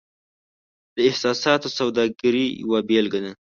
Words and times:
دا 0.95 1.01
د 1.03 1.05
احساساتو 1.09 1.67
سوداګرۍ 1.79 2.45
یوه 2.61 2.79
بیلګه 2.87 3.19
ده. 3.25 3.31